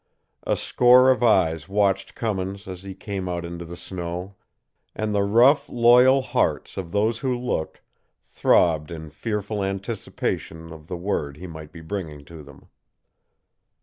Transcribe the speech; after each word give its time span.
A 0.47 0.57
score 0.57 1.11
of 1.11 1.21
eyes 1.21 1.69
watched 1.69 2.15
Cummins 2.15 2.67
as 2.67 2.81
he 2.81 2.95
came 2.95 3.29
out 3.29 3.45
into 3.45 3.65
the 3.65 3.77
snow, 3.77 4.33
and 4.95 5.13
the 5.13 5.21
rough, 5.21 5.69
loyal 5.69 6.23
hearts 6.23 6.75
of 6.75 6.91
those 6.91 7.19
who 7.19 7.37
looked 7.37 7.81
throbbed 8.25 8.89
in 8.89 9.11
fearful 9.11 9.63
anticipation 9.63 10.73
of 10.73 10.87
the 10.87 10.97
word 10.97 11.37
he 11.37 11.45
might 11.45 11.71
be 11.71 11.81
bringing 11.81 12.25
to 12.25 12.41
them. 12.41 12.69